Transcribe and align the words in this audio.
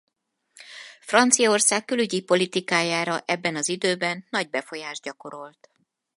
Franciaország 1.01 1.85
külügyi 1.85 2.21
politikájára 2.23 3.19
ebben 3.25 3.55
az 3.55 3.69
időben 3.69 4.25
nagy 4.29 4.49
befolyást 4.49 5.01
gyakorolt. 5.01 5.69